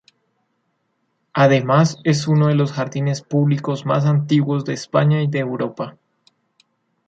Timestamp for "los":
2.55-2.71